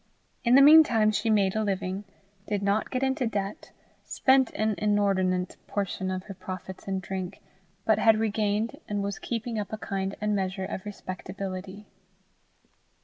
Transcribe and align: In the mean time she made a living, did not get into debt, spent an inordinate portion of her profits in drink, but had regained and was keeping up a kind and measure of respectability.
In 0.43 0.55
the 0.55 0.63
mean 0.63 0.83
time 0.83 1.11
she 1.11 1.29
made 1.29 1.55
a 1.55 1.63
living, 1.63 2.05
did 2.47 2.63
not 2.63 2.89
get 2.89 3.03
into 3.03 3.27
debt, 3.27 3.71
spent 4.03 4.49
an 4.55 4.73
inordinate 4.79 5.57
portion 5.67 6.09
of 6.09 6.23
her 6.23 6.33
profits 6.33 6.87
in 6.87 6.99
drink, 7.01 7.39
but 7.85 7.99
had 7.99 8.17
regained 8.17 8.79
and 8.89 9.03
was 9.03 9.19
keeping 9.19 9.59
up 9.59 9.71
a 9.71 9.77
kind 9.77 10.15
and 10.19 10.35
measure 10.35 10.65
of 10.65 10.85
respectability. 10.87 11.85